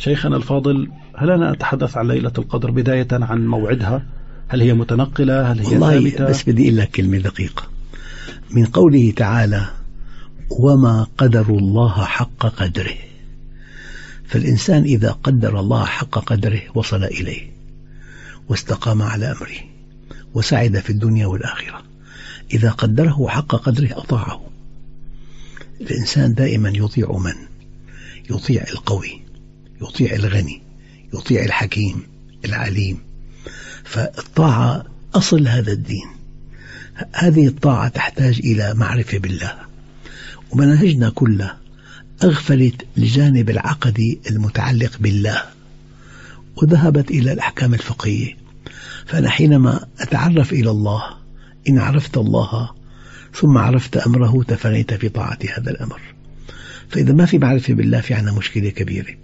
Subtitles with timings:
[0.00, 4.02] شيخنا الفاضل هل أنا أتحدث عن ليلة القدر بداية عن موعدها؟
[4.48, 7.62] هل هي متنقلة؟ هل هي والله ثابتة؟ بس بدي أقول لك كلمة دقيقة.
[8.50, 9.66] من قوله تعالى
[10.50, 12.94] وما قدر الله حق قدره.
[14.24, 17.50] فالإنسان إذا قدر الله حق قدره وصل إليه
[18.48, 19.58] واستقام على أمره
[20.34, 21.82] وسعد في الدنيا والآخرة.
[22.54, 24.40] إذا قدره حق قدره أطاعه.
[25.80, 27.34] الإنسان دائما يطيع من؟
[28.30, 29.29] يطيع القوي.
[29.82, 30.62] يطيع الغني
[31.14, 32.02] يطيع الحكيم
[32.44, 32.98] العليم.
[33.84, 36.06] فالطاعة أصل هذا الدين.
[37.12, 39.54] هذه الطاعة تحتاج إلى معرفة بالله.
[40.50, 41.58] ومناهجنا كلها
[42.24, 45.42] أغفلت الجانب العقدي المتعلق بالله
[46.56, 48.36] وذهبت إلى الأحكام الفقهية.
[49.06, 51.02] فأنا حينما أتعرف إلى الله
[51.68, 52.70] إن عرفت الله
[53.34, 56.00] ثم عرفت أمره تفانيت في طاعة هذا الأمر.
[56.88, 59.14] فإذا ما في معرفة بالله في عنا مشكلة كبيرة.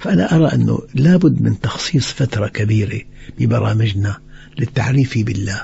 [0.00, 3.00] فأنا أرى أنه لابد من تخصيص فترة كبيرة
[3.38, 4.16] ببرامجنا
[4.58, 5.62] للتعريف بالله.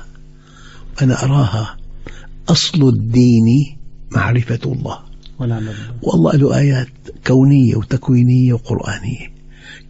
[1.03, 1.77] أنا أراها
[2.49, 3.77] أصل الدين
[4.11, 4.99] معرفة الله.
[6.03, 6.89] والله له آيات
[7.27, 9.33] كونية وتكوينية وقرآنية.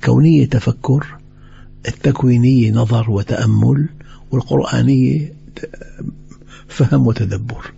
[0.04, 1.18] كونية تفكر
[1.88, 3.88] التكوينية نظر وتأمل
[4.30, 5.32] والقرآنية
[6.68, 7.72] فهم وتدبر.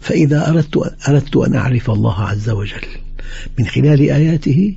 [0.00, 2.86] فإذا أردت أردت أن أعرف الله عز وجل
[3.58, 4.76] من خلال آياته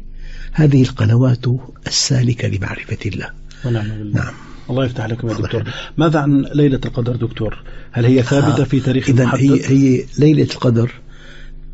[0.52, 1.46] هذه القنوات
[1.88, 3.30] السالكة لمعرفة الله.
[3.66, 4.24] ونعم بالله.
[4.24, 4.34] نعم.
[4.70, 5.64] الله يفتح لكم يا دكتور.
[5.98, 10.48] ماذا عن ليلة القدر دكتور؟ هل هي ثابتة في تاريخ إذا محدد هي, هي ليلة
[10.54, 10.92] القدر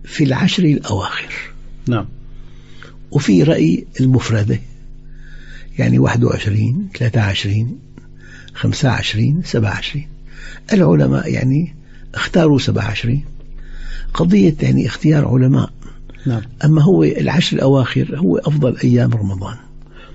[0.04, 1.34] في العشر الأواخر.
[1.88, 2.06] نعم.
[3.12, 4.60] وفي رأي المفردة
[5.80, 7.80] يعني 21 23
[8.54, 10.06] 25 27
[10.74, 11.76] العلماء يعني
[12.16, 13.24] اختاروا 27
[14.14, 15.72] قضية يعني اختيار علماء
[16.28, 16.42] نعم.
[16.66, 19.56] أما هو العشر الأواخر هو أفضل أيام رمضان.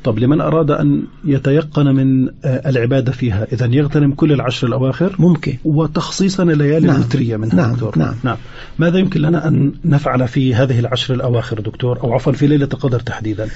[0.05, 5.57] طب لمن أراد أن يتيقن من آه، العبادة فيها إذا يغتنم كل العشر الأواخر؟ ممكن.
[5.65, 6.97] وتخصيصا الليالي نعم.
[6.97, 7.73] الوترية منها نعم.
[7.73, 7.99] دكتور.
[7.99, 8.15] نعم.
[8.25, 8.37] نعم.
[8.79, 13.01] ماذا يمكن لنا أن نفعل في هذه العشر الأواخر دكتور؟ أو عفوا في ليلة القدر
[13.01, 13.49] تحديدا.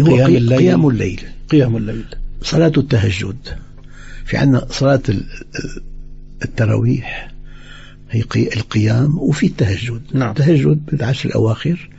[0.00, 0.58] هو قيام الليل.
[0.58, 1.20] قيام الليل.
[1.50, 2.04] قيام الليل.
[2.42, 3.36] صلاة التهجد.
[4.24, 5.82] في عندنا صلاة ال- ال-
[6.44, 7.30] التراويح.
[8.10, 10.02] هي قي- القيام وفي التهجد.
[10.14, 10.28] نعم.
[10.30, 11.90] التهجد بالعشر الأواخر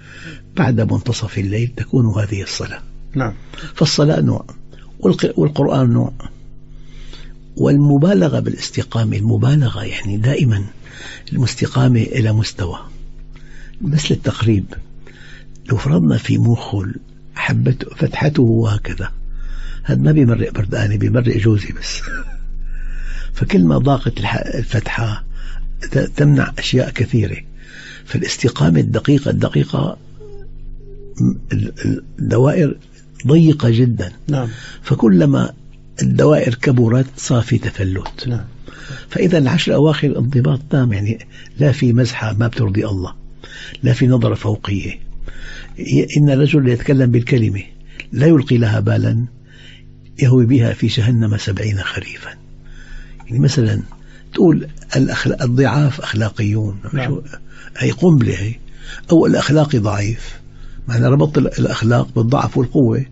[0.58, 2.82] بعد منتصف الليل تكون هذه الصلاة.
[3.16, 3.34] نعم.
[3.76, 4.46] فالصلاة نوع
[5.00, 6.14] والق- والقرآن نوع.
[7.58, 10.64] والمبالغة بالاستقامة المبالغة يعني دائما
[11.34, 12.80] المستقامة إلى مستوى.
[13.82, 14.66] بس للتقريب
[15.70, 16.96] لو فرضنا في مخل
[17.36, 19.12] حبته فتحته هكذا
[19.84, 22.02] هذا ما بيمرق برداني بيمرق جوزي بس.
[23.34, 24.14] فكل ما ضاقت
[24.56, 25.24] الفتحة
[26.16, 27.38] تمنع أشياء كثيرة.
[28.06, 29.98] فالاستقامة الدقيقة الدقيقة
[32.20, 32.78] الدوائر
[33.28, 34.12] ضيقة جدا.
[34.28, 34.48] نعم.
[34.82, 35.54] فكلما
[36.02, 38.28] الدوائر كبرت صار في تفلت.
[38.28, 38.46] نعم.
[39.10, 41.28] فإذا العشر الأواخر انضباط تام يعني
[41.60, 43.14] لا في مزحة ما بترضي الله.
[43.84, 45.00] لا في نظرة فوقية.
[46.18, 47.64] إن الرجل يتكلم بالكلمة
[48.12, 49.26] لا يلقي لها بالا
[50.20, 52.30] يهوي بها في جهنم سبعين خريفا.
[53.26, 53.82] يعني مثلا
[54.34, 56.80] تقول الأخلاق الضعاف أخلاقيون.
[56.94, 57.22] نعم.
[57.78, 58.56] هي قنبلة هي.
[59.12, 60.40] أو الأخلاقي ضعيف.
[60.88, 63.06] معنى ربط الأخلاق بالضعف والقوة.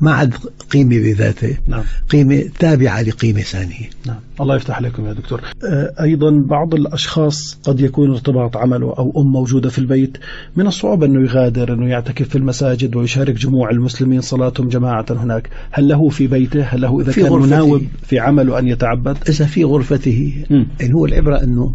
[0.00, 0.34] ما عاد
[0.70, 1.82] قيمة بذاته نعم.
[2.10, 3.90] قيمة تابعة لقيمة ثانية.
[4.06, 4.16] نعم.
[4.40, 5.40] الله يفتح عليكم يا دكتور.
[5.64, 10.18] آه، أيضا بعض الأشخاص قد يكون ارتباط عمله أو أم موجودة في البيت
[10.56, 15.50] من الصعوبة أنه يغادر أنه يعتكف في المساجد ويشارك جموع المسلمين صلاتهم جماعة هناك.
[15.70, 17.32] هل له في بيته؟ هل له إذا في كان.
[17.32, 20.44] مناوب في عمله أن يتعبد؟ إذا في غرفته.
[20.50, 20.66] مم.
[20.80, 21.74] يعني هو العبرة أنه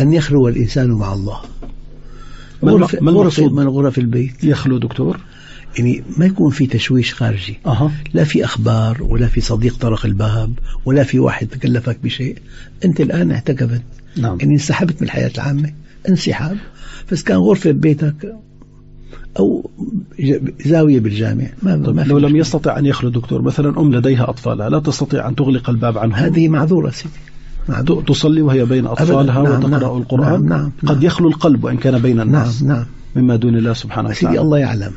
[0.00, 1.38] أن يخلو الإنسان مع الله.
[2.62, 4.44] ما غرفة, غرفة المقصود؟ من غرف البيت.
[4.44, 5.20] يخلو دكتور.
[5.78, 7.58] يعني ما يكون في تشويش خارجي.
[7.66, 7.92] أها.
[8.14, 10.52] لا في أخبار ولا في صديق طرق الباب
[10.84, 12.38] ولا في واحد تكلفك بشيء.
[12.84, 13.82] أنت الآن اعتكفت
[14.16, 14.36] نعم.
[14.40, 15.72] يعني انسحبت من الحياة العامة.
[16.08, 16.56] انسحاب.
[17.12, 18.34] بس كان غرفة ببيتك
[19.38, 19.70] أو
[20.66, 21.46] زاوية بالجامع.
[21.62, 22.36] ما, ما في لو لم.
[22.36, 26.48] يستطع أن يخلو دكتور مثلا أم لديها أطفالها لا تستطيع أن تغلق الباب عنهم هذه
[26.48, 27.14] معذورة سيدي.
[27.68, 28.04] معذورة.
[28.04, 31.06] تصلي وهي بين أطفالها نعم، وتقرأ نعم، القرآن؟ نعم، نعم، قد نعم.
[31.06, 32.86] يخلو القلب وإن كان بين نعم الناس نعم.
[33.16, 34.40] مما دون الله سبحانه سيدي وتعالى.
[34.40, 34.92] الله يعلم.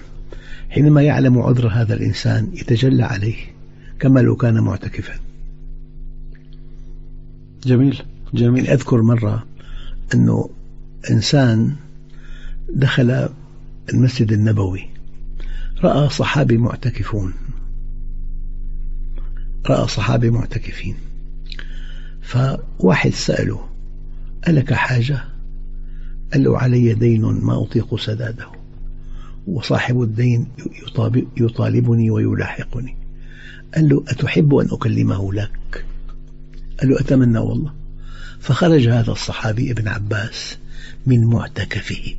[0.73, 3.35] حينما يعلم عذر هذا الإنسان يتجلى عليه
[3.99, 5.13] كما لو كان معتكفا.
[7.65, 8.03] جميل
[8.33, 8.67] جميل.
[8.67, 9.45] أذكر مرة
[10.13, 10.49] أنه
[11.11, 11.75] إنسان
[12.69, 13.29] دخل
[13.93, 14.89] المسجد النبوي
[15.83, 17.33] رأى صحابي معتكفون
[19.65, 20.95] رأى صحابي معتكفين
[22.21, 23.69] فواحد سأله
[24.47, 25.23] ألك حاجة؟
[26.33, 28.62] قال له علي دين ما أطيق سداده؟
[29.47, 30.47] وصاحب الدين
[31.37, 32.95] يطالبني ويلاحقني.
[33.75, 35.85] قال له أتحب أن أكلمه لك؟
[36.79, 37.73] قال له أتمنى والله.
[38.39, 40.57] فخرج هذا الصحابي ابن عباس
[41.05, 42.15] من معتكفه.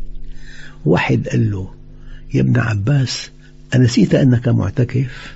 [0.84, 1.74] واحد قال له
[2.34, 3.30] يا ابن عباس
[3.74, 5.34] أنسيت أنك معتكف؟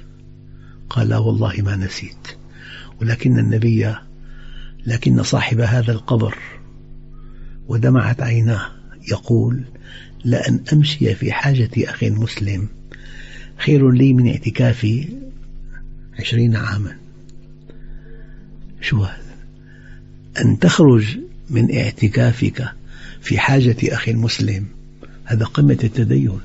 [0.90, 2.29] قال لا والله ما نسيت.
[3.00, 3.94] ولكن النبي
[4.87, 6.38] لكن صاحب هذا القبر
[7.69, 8.67] ودمعت عيناه
[9.11, 9.64] يقول
[10.24, 12.68] لأن أمشي في حاجة أخ مسلم
[13.58, 15.08] خير لي من اعتكافي
[16.18, 16.96] عشرين عاما.
[18.80, 19.36] شو هذا؟
[20.40, 21.18] أن تخرج
[21.50, 22.68] من اعتكافك
[23.20, 24.66] في حاجة أخي المسلم.
[25.24, 26.38] هذا قمة التدين.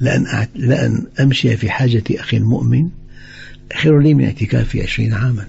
[0.00, 2.90] لأن, لأن أمشي في حاجة أخي المؤمن
[3.76, 5.46] خير لي من اعتكافي عشرين عاما.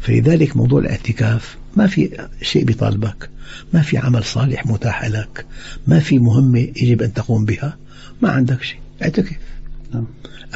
[0.00, 3.30] فلذلك موضوع الاعتكاف ما في شيء بيطالبك
[3.74, 5.46] ما في عمل صالح متاح لك
[5.86, 7.76] ما في مهمة يجب أن تقوم بها
[8.22, 9.36] ما عندك شيء اعتكف.
[9.94, 10.06] نعم.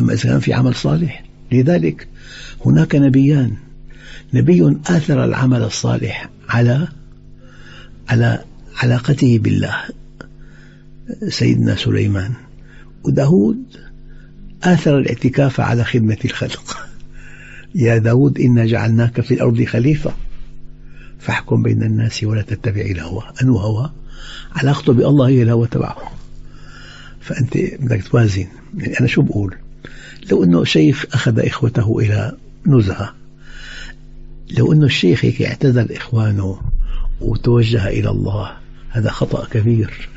[0.01, 2.09] أما إذا كان في عمل صالح لذلك
[2.67, 3.57] هناك نبيان
[4.35, 6.89] نبي آثر العمل الصالح على
[8.09, 8.45] على
[8.77, 9.77] علاقته بالله
[11.29, 12.33] سيدنا سليمان.
[13.05, 13.65] وداود
[14.63, 16.72] آثر الاعتكاف على خدمة الخلق.
[17.75, 20.13] يا داود إنا جعلناك في الأرض خليفة.
[21.19, 23.23] فاحكم بين الناس ولا تتبع الهوى.
[23.43, 23.93] أنو هوى؟
[24.53, 25.97] علاقته بالله هي الهوى تبعه.
[27.21, 28.47] فأنت بدك توازن.
[28.79, 29.55] يعني أنا شو بقول؟
[30.31, 32.33] لو أنه شيخ أخذ إخوته إلى
[32.67, 33.15] نزهة
[34.59, 36.61] لو أنه الشيخ هيك اعتزل إخوانه
[37.21, 38.53] وتوجه إلى الله
[38.91, 40.09] هذا خطأ كبير.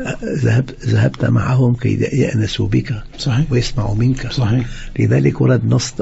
[0.44, 3.52] ذهب ذهبت معهم كي يأنسوا بك صحيح.
[3.52, 4.32] ويسمعوا منك.
[4.32, 4.68] صحيح.
[4.98, 5.94] لذلك ورد نص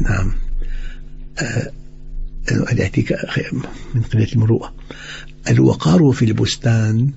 [0.00, 0.32] نعم.
[1.38, 1.72] آه،
[2.72, 3.54] الاعتكاف
[3.94, 4.74] من قلة المروءة.
[5.50, 7.10] الوقار في البستان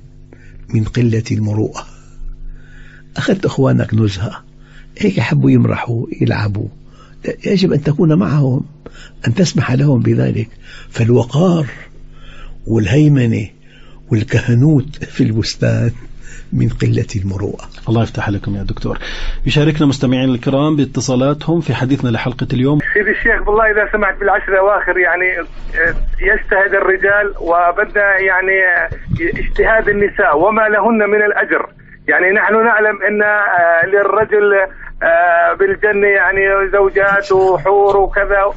[0.73, 1.87] من قلة المروءة.
[3.17, 4.43] أخذت أخوانك نزهة.
[4.97, 6.67] هيك حبوا يمرحوا يلعبوا.
[7.45, 8.65] يجب أن تكون معهم
[9.27, 10.49] أن تسمح لهم بذلك.
[10.89, 11.67] فالوقار
[12.67, 13.47] والهيمنة
[14.11, 15.91] والكهنوت في البستان
[16.53, 17.63] من قلة المروءة.
[17.89, 18.97] الله يفتح لكم يا دكتور.
[19.45, 22.79] يشاركنا مستمعين الكرام باتصالاتهم في حديثنا لحلقة اليوم.
[22.93, 28.57] سيدي الشيخ بالله إذا سمحت بالعشر الأواخر يعني آه، يجتهد الرجال وبدأ يعني
[29.21, 31.69] اجتهاد النساء وما لهن من الأجر.
[32.07, 34.53] يعني نحن نعلم أن آه، للرجل
[35.03, 38.53] آه، بالجنة يعني زوجات وحور وكذا.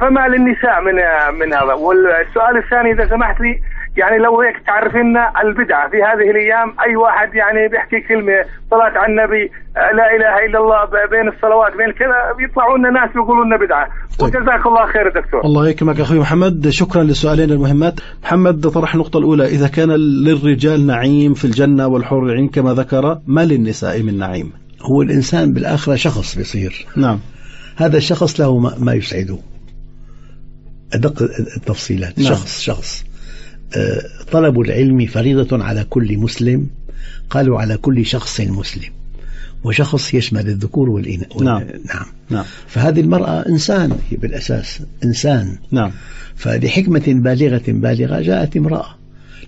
[0.00, 0.94] فما للنساء من
[1.40, 1.72] من هذا.
[1.72, 3.60] والسؤال الثاني إذا سمحت لي
[3.96, 8.38] يعني لو هيك تعرف لنا البدعة في هذه الأيام أي واحد يعني بيحكي كلمة
[8.70, 9.44] صلاة على النبي
[9.76, 13.88] آه، لا إله إلا الله بين الصلوات بين كذا بيطلعوا لنا ناس بيقولوا لنا بدعة.
[14.18, 14.28] طيب.
[14.28, 15.40] وجزاك الله خير دكتور.
[15.44, 16.68] الله يكرمك أخوي محمد.
[16.68, 17.94] شكرا للسؤالين المهمات.
[18.22, 19.46] محمد طرح النقطة الأولى.
[19.46, 19.90] إذا كان
[20.24, 24.52] للرجال نعيم في الجنة والحور العين كما ذكر ما للنساء من نعيم؟
[24.82, 26.86] هو الإنسان بالآخرة شخص بيصير.
[26.96, 27.18] نعم.
[27.76, 29.38] هذا الشخص له ما يسعده.
[30.94, 31.22] أدق
[31.56, 32.18] التفصيلات.
[32.18, 32.28] نعم.
[32.28, 33.11] شخص شخص.
[34.32, 36.66] طلب العلم فريضة على كل مسلم
[37.30, 38.90] قالوا على كل شخص مسلم
[39.64, 41.36] وشخص يشمل الذكور والإناث.
[41.36, 41.62] نعم.
[41.62, 42.06] نعم.
[42.30, 42.44] نعم.
[42.66, 45.58] فهذه المرأة إنسان هي بالأساس إنسان.
[45.70, 45.90] نعم.
[46.36, 48.94] فلحكمة بالغة بالغة جاءت امرأة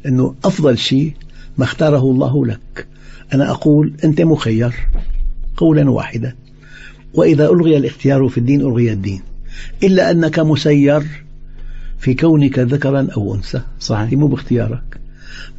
[0.04, 1.12] لأنه أفضل شيء
[1.58, 2.86] ما اختاره الله لك.
[3.34, 4.74] أنا أقول أنت مخير
[5.56, 6.34] قولا واحدا.
[7.14, 9.20] وإذا ألغي الاختيار في الدين ألغي الدين.
[9.82, 11.23] إلا أنك مسير
[12.04, 13.60] في كونك ذكرا أو أنثى.
[13.80, 14.12] صحيح.
[14.12, 15.00] مو باختيارك.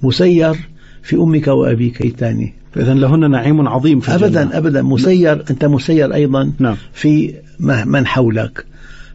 [0.03, 0.55] مسير
[1.03, 4.57] في أمك وأبيك الثاني إذا لهن نعيم عظيم في أبدا الجنة.
[4.57, 4.81] أبدا.
[4.81, 6.75] مسير أنت مسير أيضا نعم.
[6.93, 8.65] في من حولك.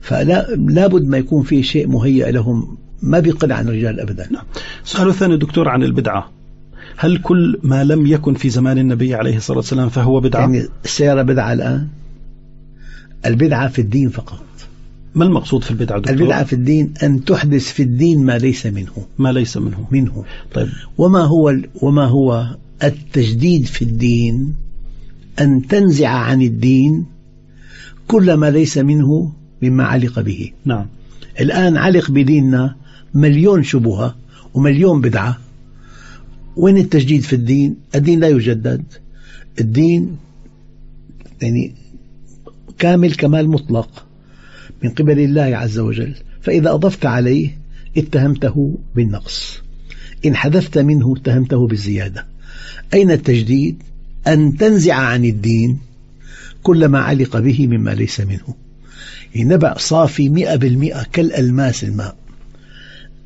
[0.01, 2.77] فلا لابد ما يكون في شيء مهيأ لهم.
[3.03, 4.27] ما بيقل عن الرجال أبدا.
[4.33, 4.45] نعم.
[4.85, 6.31] السؤال الثاني دكتور عن البدعة.
[6.97, 11.23] هل كل ما لم يكن في زمان النبي عليه الصلاة والسلام فهو بدعة؟ يعني السيارة
[11.23, 11.89] بدعة الآن؟
[13.27, 14.50] البدعة في الدين فقط.
[15.15, 19.07] ما المقصود في البدعة دكتور؟ البدعة في الدين أن تحدث في الدين ما ليس منه.
[19.19, 19.87] ما ليس منه.
[19.91, 20.25] منه.
[20.55, 20.69] طيب.
[20.99, 24.55] وما هو وما هو التجديد في الدين؟
[25.41, 27.07] أن تنزع عن الدين
[28.07, 30.53] كل ما ليس منه مما علق به.
[30.65, 30.87] نعم.
[31.41, 32.77] الآن علق بديننا
[33.15, 34.17] مليون شبهة
[34.55, 35.39] ومليون بدعة.
[36.57, 38.85] وين التجديد في الدين؟ الدين لا يجدد.
[39.61, 40.17] الدين
[41.43, 41.75] يعني
[42.79, 44.10] كامل كمال مطلق.
[44.83, 47.59] من قبل الله عز وجل فإذا أضفت عليه
[47.97, 49.61] اتهمته بالنقص.
[50.27, 52.27] إن حذفت منه اتهمته بالزيادة.
[52.95, 53.83] أين التجديد؟
[54.27, 55.79] أن تنزع عن الدين
[56.63, 58.55] كل ما علق به مما ليس منه.
[59.37, 62.17] نبع صافي مئة بالمئة كالألماس الماء.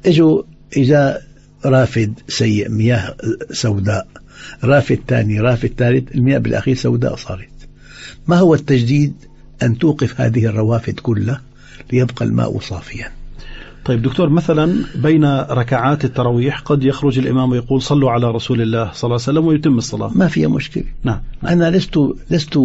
[0.06, 0.42] اجوا
[0.76, 1.22] إذا
[1.64, 3.16] رافد سيء مياه
[3.50, 4.06] سوداء
[4.64, 7.48] راف الثاني راف الثالث المياه بالأخير سوداء صارت.
[8.28, 9.14] ما هو التجديد؟
[9.64, 11.40] أن توقف هذه الروافد كلها
[11.92, 13.08] ليبقى الماء صافيا.
[13.84, 19.08] طيب دكتور مثلا بين ركعات التراويح قد يخرج الإمام ويقول صلوا على رسول الله صلى
[19.08, 20.10] الله عليه وسلم ويتم الصلاة.
[20.14, 20.84] ما فيها مشكلة.
[21.04, 21.20] نعم.
[21.48, 21.98] أنا لست
[22.30, 22.58] لست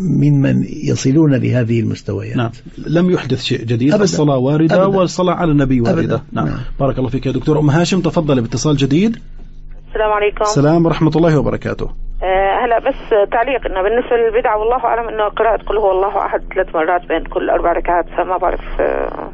[0.00, 2.36] ممن يصلون لهذه المستويات.
[2.36, 2.50] نعم.
[2.86, 4.04] لم يحدث شيء جديد أبداً.
[4.04, 4.98] الصلاة واردة أبداً.
[4.98, 6.00] والصلاة على النبي واردة.
[6.00, 6.22] أبداً.
[6.32, 6.46] نعم.
[6.46, 6.58] نعم.
[6.80, 7.58] بارك الله فيك يا دكتور.
[7.58, 9.16] أم هاشم تفضل باتصال جديد.
[9.88, 10.42] السلام عليكم.
[10.42, 12.07] السلام ورحمة الله وبركاته.
[12.64, 13.66] هلا بس تعليق.
[13.66, 17.50] إنه بالنسبة للبدعه والله أعلم إنه قراءة قل هو الله أحد ثلاث مرات بين كل
[17.50, 19.32] أربع ركعات فما بعرف آه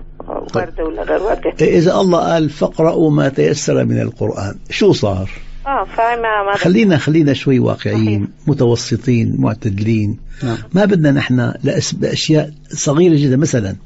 [0.55, 5.31] وارده ولا غير وارده إذا الله قال فاقرأوا ما تيسر من القرآن شو صار؟
[5.67, 8.49] آه فما ما خلينا خلينا شوي واقعيين صحيح.
[8.49, 10.19] متوسطين معتدلين.
[10.43, 10.57] نعم.
[10.75, 11.53] ما بدنا نحن
[11.93, 13.37] بأشياء صغيرة جدا.
[13.37, 13.77] مثلا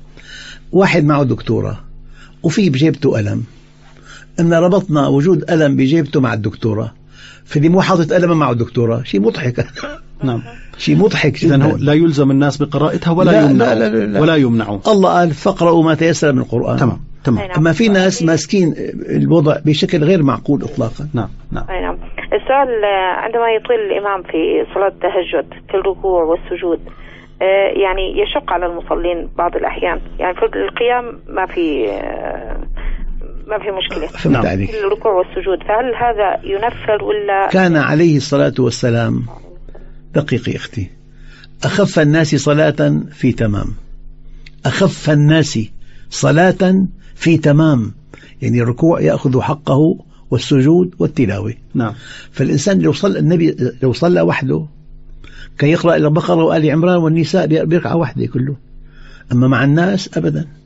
[0.73, 1.77] واحد معه دكتوراه
[2.43, 3.45] وفي بجيبته قلم
[4.41, 6.93] إن ربطنا وجود قلم بجيبته مع الدكتوراه
[7.49, 9.65] فدي مو حاطط قلم معه دكتوراه شيء مضحك.
[10.25, 10.43] نعم.
[10.79, 11.65] شيء مضحك إذا جدا.
[11.65, 14.21] هو لا يلزم الناس بقراءتها ولا لا- يمنع لا- لا- لا.
[14.21, 16.77] ولا يمنع الله قال فاقرأوا ما تيسر من القرآن.
[16.77, 17.39] تمام تمام.
[17.39, 17.57] أي نعم.
[17.59, 18.75] أما في ناس ماسكين
[19.11, 21.09] الوضع بشكل غير معقول إطلاقا.
[21.15, 21.65] نعم نعم.
[21.71, 21.99] أي نعم.
[22.19, 26.81] السؤال آه، عندما يطيل الإمام في صلاة التهجد في الركوع والسجود
[27.43, 30.01] آه، يعني يشق على المصلين بعض الأحيان.
[30.19, 32.57] يعني في القيام ما في آه،
[33.49, 34.07] ما في مشكلة.
[34.07, 34.47] فهمت نعم.
[34.47, 34.71] عليك.
[34.71, 35.59] في الركوع والسجود.
[35.59, 39.25] فهل هذا ينفر ولا؟ كان عليه الصلاة والسلام
[40.15, 40.91] دقيقي أختي.
[41.65, 43.67] أخف الناس صلاة في تمام.
[44.67, 45.59] أخف الناس
[46.11, 47.93] صلاة في تمام.
[48.43, 49.99] يعني الركوع يأخذ حقه
[50.31, 51.55] والسجود والتلاوة.
[51.75, 51.93] نعم.
[52.33, 54.67] فالإنسان لو صلى النبي لو صلى وحده
[55.59, 58.57] كان يقرأ البقرة وآل عمران والنساء بركعة واحدة كله.
[59.33, 60.58] أما مع الناس أبدا.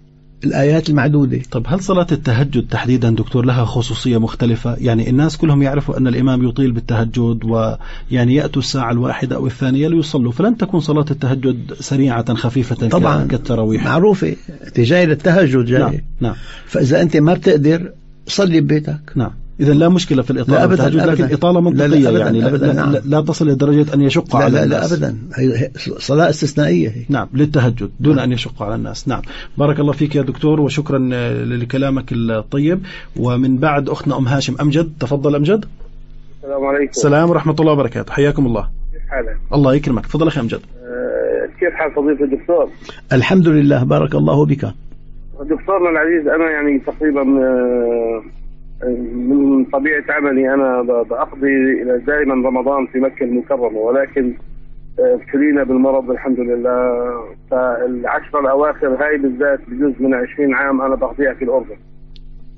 [0.45, 1.41] الآيات المعدودة.
[1.51, 6.49] طب هل صلاة التهجد تحديدا دكتور لها خصوصية مختلفة؟ يعني الناس كلهم يعرفوا أن الإمام
[6.49, 12.89] يطيل بالتهجد ويعني يأتوا الساعة الواحدة أو الثانية ليصلوا فلن تكون صلاة التهجد سريعة خفيفة
[12.89, 13.27] طبعا.
[13.27, 13.85] كالتراويح.
[13.85, 15.81] معروفة أنت جاي للتهجد جاي.
[15.81, 16.35] نعم نعم.
[16.67, 17.93] فإذا أنت ما بتقدر
[18.27, 19.13] صلي ببيتك.
[19.17, 19.42] نعم.
[19.63, 20.59] إذا لا مشكلة في الإطالة.
[20.59, 21.35] لا أبداً، بالتهجد، لكن أبداً.
[21.35, 22.93] إطالة لا، لا، منطقية أبداً، يعني لا, أبداً، لا, نعم.
[22.93, 24.93] لا, لا تصل لدرجة أن يشق لا على لا الناس.
[24.93, 25.19] لا أبدا.
[25.37, 27.05] هي صلاة استثنائية هي.
[27.09, 29.09] نعم للتهجد دون أن يشق على الناس.
[29.09, 29.23] نعم.
[29.59, 32.81] بارك الله فيك يا دكتور وشكرا آه، لكلامك الطيب.
[33.17, 34.93] ومن بعد أختنا أم هاشم أمجد.
[35.01, 35.65] تفضل أمجد.
[36.43, 36.91] السلام عليكم.
[36.91, 38.13] السلام ورحمة الله وبركاته.
[38.13, 38.69] حياكم الله.
[38.93, 40.07] كيف حالك؟ الله يكرمك.
[40.07, 40.61] تفضل أخي أمجد.
[40.85, 42.69] آه، كيف حال فضيلة الدكتور؟
[43.13, 44.67] الحمد لله بارك الله بك
[45.43, 48.23] دكتورنا العزيز أنا يعني تقريبا آه،
[49.15, 54.35] من طبيعة عملي أنا بقضي دائما رمضان في مكة المكرمة ولكن
[54.99, 57.13] آه، ابتلينا بالمرض الحمد لله.
[57.51, 61.77] فالعشرة الأواخر هاي بالذات بجزء من 20 عام أنا بقضيها في الأردن.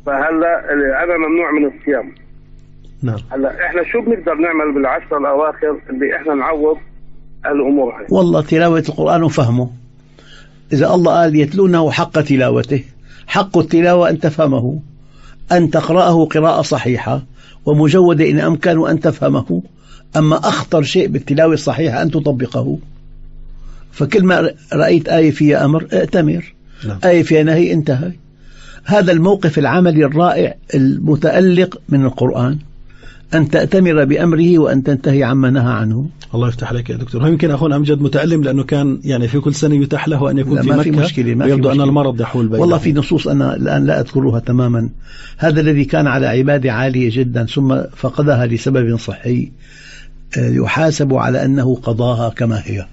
[0.06, 0.72] فهلأ
[1.04, 2.12] أنا ممنوع من الصيام.
[3.02, 3.18] نعم.
[3.32, 6.76] هلأ إحنا شو بنقدر نعمل بالعشرة الأواخر اللي إحنا نعوض
[7.46, 9.70] الأمور هاي؟ والله تلاوة القرآن وفهمه.
[10.72, 12.84] إذا الله قال يتلونه حق تلاوته
[13.26, 14.80] حق التلاوة أن تفهمه
[15.52, 17.22] أن تقرأه قراءة صحيحة
[17.66, 19.62] ومجودة إن أمكن أن تفهمه
[20.16, 22.78] أما أخطر شيء بالتلاوة الصحيحة أن تطبقه.
[23.92, 26.54] فكل ما رأيت آية فيها أمر ائتمر.
[26.86, 26.98] نعم.
[27.04, 28.12] آية فيها نهي انتهى.
[28.84, 32.58] هذا الموقف العملي الرائع المتألق من القرآن.
[33.34, 36.08] أن تأتمر بأمره وأن تنتهي عما نهى عنه.
[36.34, 37.22] الله يفتح عليك يا دكتور.
[37.22, 40.62] هو يمكن أخونا أمجد متألم لأنه كان يعني في كل سنة يتاح له أن يكون
[40.62, 41.88] في ما مكة في مشكلة، ما في ويبدو أن مشكلة.
[41.88, 42.60] المرض يحول بينهم.
[42.60, 44.88] والله في نصوص أنا الآن لا أذكرها تماما.
[45.38, 49.52] هذا الذي كان على عبادة عالية جدا ثم فقدها لسبب صحي
[50.38, 52.86] آه، يحاسب على أنه قضاها كما هي.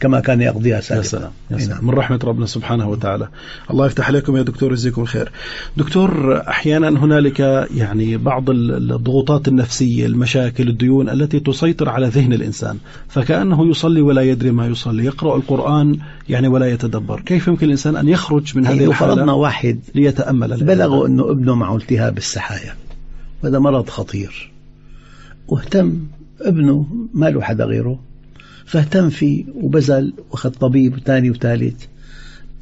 [0.00, 1.66] كما كان يقضيها يا سابقا سلام يا نعم.
[1.66, 1.84] سلام.
[1.86, 3.28] من رحمة ربنا سبحانه وتعالى.
[3.70, 5.32] الله يفتح عليكم يا دكتور يجزيكم الخير.
[5.76, 7.40] دكتور أحيانا هنالك
[7.76, 12.76] يعني بعض ال- الضغوطات النفسية المشاكل الديون التي تسيطر على ذهن الإنسان.
[13.08, 15.04] فكأنه يصلي ولا يدري ما يصلي.
[15.04, 17.20] يقرأ القرآن يعني ولا يتدبر.
[17.20, 22.18] كيف يمكن الإنسان أن يخرج من هذه الحالة واحد ليتأمل بلغوا أنه ابنه معه التهاب
[22.18, 22.74] السحايا.
[23.42, 24.50] وهذا مرض خطير.
[25.48, 25.98] واهتم.
[26.40, 28.07] ابنه ما له حدا غيره.
[28.68, 31.84] فاهتم فيه وبذل واخذ طبيب ثاني وثالث.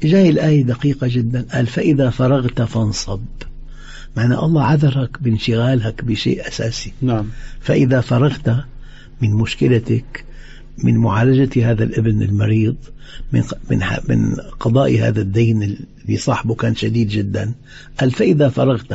[0.03, 1.45] جاي الآية دقيقة جدا.
[1.53, 3.21] قال فإذا فرغت فانصب.
[4.17, 6.93] معنى الله عذرك بانشغالك بشيء أساسي.
[7.01, 7.25] نعم.
[7.59, 8.55] فإذا فرغت
[9.21, 10.25] من مشكلتك
[10.83, 12.75] من معالجة هذا الابن المريض
[13.33, 17.53] من من من قضاء هذا الدين اللي صاحبه كان شديد جدا
[17.99, 18.91] قال فإذا فرغت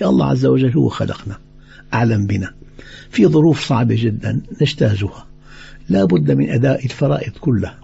[0.00, 1.38] يا الله عز وجل هو خلقنا
[1.94, 2.54] أعلم بنا.
[3.10, 5.26] في ظروف صعبة جدا نجتازها.
[5.88, 7.78] لا بد من أداء الفرائض كلها.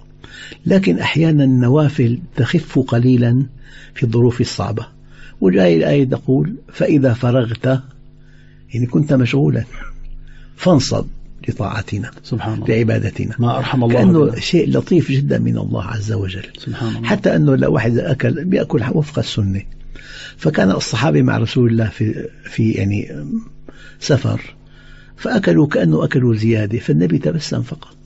[0.67, 3.47] لكن أحيانا النوافل تخف قليلا
[3.95, 4.87] في الظروف الصعبة.
[5.41, 7.81] وجاي الآية تقول فإذا فرغت
[8.75, 9.65] يعني كنت مشغولا
[10.57, 11.07] فانصب
[11.49, 12.67] لطاعتنا سبحان الله.
[12.69, 13.35] لعبادتنا.
[13.39, 14.41] ما أرحم الله كأنه بنا.
[14.41, 16.47] شيء لطيف جدا من الله عز وجل.
[16.59, 17.09] سبحان الله.
[17.09, 19.63] حتى أنه لو واحد أكل بيأكل وفق السنة.
[20.37, 23.27] فكان الصحابة مع رسول الله في في يعني
[24.01, 24.55] سفر.
[25.17, 27.97] فأكلوا كأنه أكلوا زيادة فالنبي تبسم فقط.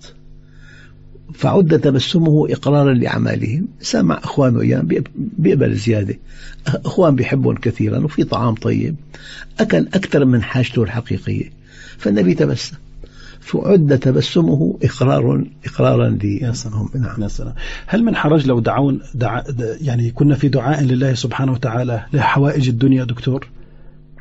[1.35, 3.69] فعد تبسمه إقرارا لأعمالهم.
[3.81, 6.19] سمع أخوانه أيام بيقبل زيادة.
[6.67, 8.97] أخوان بيحبهم كثيرا وفي طعام طيب.
[9.61, 11.51] أكل أكثر من حاجته الحقيقية.
[11.99, 12.77] فالنبي تبسم.
[13.41, 16.89] فعد تبسمه إقرار إقرارا يا سلام.
[16.95, 17.23] نعم.
[17.23, 17.55] يا سلام.
[17.87, 19.43] هل من حرج لو دعون دع...
[19.81, 23.49] يعني كنا في دعاء لله سبحانه وتعالى لحوائج الدنيا دكتور؟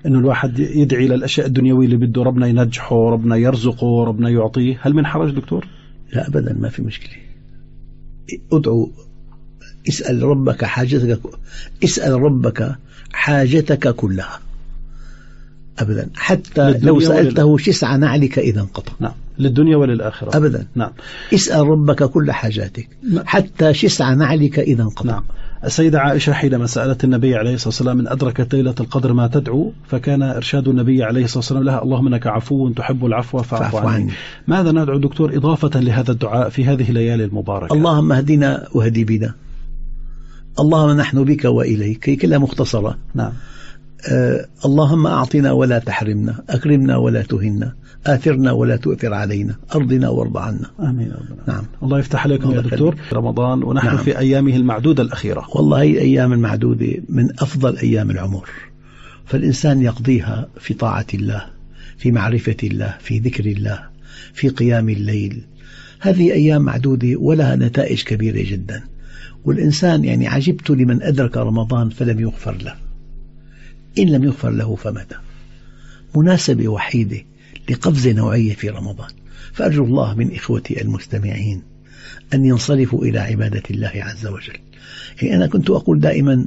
[0.05, 4.79] إنه الواحد يدعي للاشياء الدنيوية اللي بده ربنا ينجحه ربنا يرزقه ربنا يعطيه.
[4.81, 5.67] هل من حرج دكتور؟
[6.13, 7.13] لا أبدا ما في مشكلة.
[8.51, 8.91] ادعو
[9.89, 11.19] اسأل ربك حاجتك
[11.83, 12.75] اسأل ربك
[13.13, 14.39] حاجتك كلها.
[15.79, 16.09] أبدا.
[16.15, 18.93] حتى لو سألته شسع نعلك إذا انقطع.
[18.99, 19.13] نعم.
[19.39, 20.37] للدنيا وللآخرة.
[20.37, 20.67] أبدا.
[20.75, 20.91] نعم.
[21.33, 22.87] اسأل ربك كل حاجاتك.
[23.25, 25.09] حتى شسع نعلك إذا انقطع.
[25.09, 25.23] نعم.
[25.63, 30.23] السيدة عائشة حينما سألت النبي عليه الصلاة والسلام إن أدركت ليلة القدر ما تدعو فكان
[30.23, 33.89] إرشاد النبي عليه الصلاة والسلام لها اللهم إنك عفو تحب العفو فاعف عني.
[33.89, 34.11] عني.
[34.47, 39.33] ماذا ندعو دكتور إضافة لهذا الدعاء في هذه الليالي المباركة؟ اللهم اهدنا واهدي بنا.
[40.59, 42.97] اللهم نحن بك وإليك هي كلها مختصرة.
[43.15, 43.31] نعم.
[44.65, 47.73] اللهم أعطنا ولا تحرمنا أكرمنا ولا تهنا
[48.05, 50.71] آثرنا ولا تؤثر علينا أرضنا وارض عنا.
[50.79, 51.13] آمين
[51.47, 51.63] نعم.
[51.83, 52.95] الله يفتح عليكم يا دكتور.
[53.13, 53.97] رمضان ونحن نعم.
[53.97, 55.47] في أيامه المعدودة الأخيرة.
[55.55, 58.49] والله هي الأيام المعدودة من أفضل أيام العمر.
[59.25, 61.45] فالإنسان يقضيها في طاعة الله
[61.97, 63.79] في معرفة الله في ذكر الله
[64.33, 65.41] في قيام الليل.
[65.99, 68.83] هذه أيام معدودة ولها نتائج كبيرة جدا.
[69.45, 72.84] والإنسان يعني عجبت لمن أدرك رمضان فلم يغفر له.
[73.99, 75.15] إن لم يغفر له فمتى
[76.15, 77.25] مناسبة وحيدة
[77.69, 79.09] لقفزة نوعية في رمضان.
[79.53, 81.61] فأرجو الله من إخوتي المستمعين
[82.33, 84.57] أن ينصرفوا إلى عبادة الله عز وجل.
[85.21, 86.45] يعني أنا كنت أقول دائما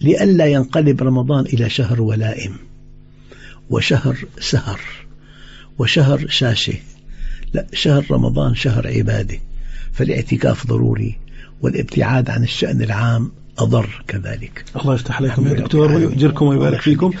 [0.00, 2.56] لئلا ينقلب رمضان إلى شهر ولائم
[3.70, 4.80] وشهر سهر
[5.78, 6.74] وشهر شاشة.
[7.54, 9.38] لا شهر رمضان شهر عبادة.
[9.92, 11.18] فالاعتكاف ضروري
[11.60, 15.92] والابتعاد عن الشأن العام أضر كذلك الله يفتح عليكم يا دكتور.
[15.92, 17.12] ويؤجركم ويبارك فيكم.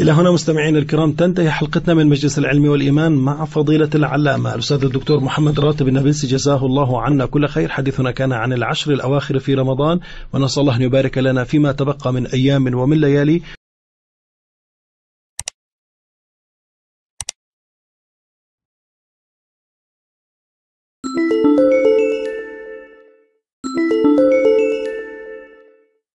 [0.00, 5.20] إلى هنا مستمعينا الكرام تنتهي حلقتنا من مجلس العلم والإيمان مع فضيلة العلامة الأستاذ الدكتور
[5.20, 10.00] محمد راتب النبيلسي جزاه الله عنا كل خير حديثنا كان عن العشر الأواخر في رمضان
[10.32, 13.42] ونسأل الله أن يبارك لنا فيما تبقى من أيام ومن ليالي